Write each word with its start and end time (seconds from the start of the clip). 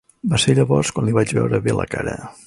Va 0.29 0.37
ser 0.43 0.55
llavors 0.59 0.89
quan 0.95 1.07
li 1.09 1.13
vaig 1.17 1.33
veure 1.39 1.59
bé 1.69 1.77
la 1.81 1.87
cara. 1.97 2.17